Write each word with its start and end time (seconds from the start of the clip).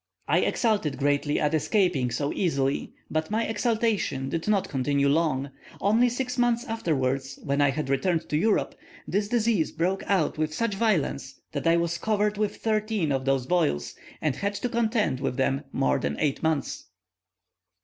I 0.27 0.39
exulted 0.39 0.97
greatly 0.97 1.39
at 1.39 1.53
escaping 1.53 2.09
so 2.09 2.33
easily, 2.33 2.91
but 3.11 3.29
my 3.29 3.45
exultation 3.45 4.29
did 4.29 4.47
not 4.47 4.67
continue 4.67 5.07
long; 5.07 5.51
only 5.79 6.09
six 6.09 6.39
months 6.39 6.63
afterwards, 6.65 7.37
when 7.43 7.61
I 7.61 7.69
had 7.69 7.87
returned 7.87 8.27
to 8.29 8.35
Europe, 8.35 8.73
this 9.07 9.27
disease 9.27 9.71
broke 9.71 10.01
out 10.07 10.39
with 10.39 10.55
such 10.55 10.73
violence 10.73 11.39
that 11.51 11.67
I 11.67 11.77
was 11.77 11.99
covered 11.99 12.39
with 12.39 12.55
thirteen 12.57 13.11
of 13.11 13.25
those 13.25 13.45
boils, 13.45 13.93
and 14.21 14.35
had 14.37 14.55
to 14.55 14.69
contend 14.69 15.19
with 15.19 15.37
them 15.37 15.65
more 15.71 15.99
than 15.99 16.17
eight 16.19 16.41
months. 16.41 16.85